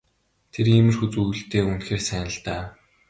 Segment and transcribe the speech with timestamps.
[0.51, 2.63] Тэр иймэрхүү зүйлдээ үнэхээр сайн л даа.